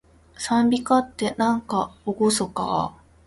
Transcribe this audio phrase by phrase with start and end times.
[0.35, 3.01] 讃美歌って、なんかおごそかー